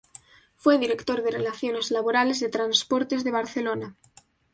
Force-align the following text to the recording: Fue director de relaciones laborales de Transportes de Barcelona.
Fue 0.57 0.79
director 0.79 1.21
de 1.21 1.29
relaciones 1.29 1.91
laborales 1.91 2.39
de 2.39 2.49
Transportes 2.49 3.23
de 3.23 3.29
Barcelona. 3.29 3.95